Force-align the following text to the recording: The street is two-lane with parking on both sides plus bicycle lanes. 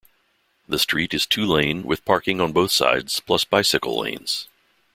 The 0.67 0.79
street 0.79 1.13
is 1.13 1.27
two-lane 1.27 1.83
with 1.83 2.05
parking 2.05 2.41
on 2.41 2.53
both 2.53 2.71
sides 2.71 3.19
plus 3.19 3.43
bicycle 3.45 3.99
lanes. 3.99 4.47